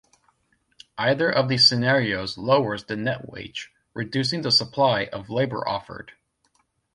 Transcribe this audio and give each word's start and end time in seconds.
Either 0.97 1.29
of 1.29 1.47
these 1.47 1.67
scenarios 1.69 2.35
lowers 2.35 2.85
the 2.85 2.95
net 2.95 3.29
wage, 3.29 3.71
reducing 3.93 4.41
the 4.41 4.49
supply 4.51 5.03
of 5.13 5.29
labor 5.29 5.61
offered. 5.69 6.13